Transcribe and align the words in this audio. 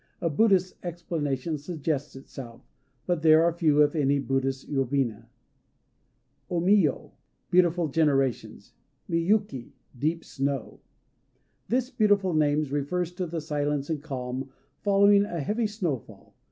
A 0.19 0.31
Buddhist 0.31 0.77
explanation 0.81 1.59
suggests 1.59 2.15
itself; 2.15 2.67
but 3.05 3.21
there 3.21 3.43
are 3.43 3.53
few, 3.53 3.83
if 3.83 3.95
any, 3.95 4.17
Buddhist 4.17 4.67
yobina. 4.67 5.29
O 6.49 6.59
Miyo 6.59 7.11
"Beautiful 7.51 7.87
Generations." 7.87 8.73
Miyuki 9.07 9.73
"Deep 9.95 10.25
Snow." 10.25 10.79
This 11.69 11.91
beautiful 11.91 12.33
name 12.33 12.63
refers 12.63 13.11
to 13.11 13.27
the 13.27 13.41
silence 13.41 13.91
and 13.91 14.01
calm 14.01 14.49
following 14.81 15.23
a 15.23 15.39
heavy 15.39 15.67
snowfall. 15.67 16.35